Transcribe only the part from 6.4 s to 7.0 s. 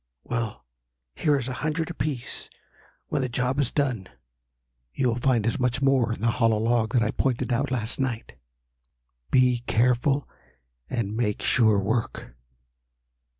hollow log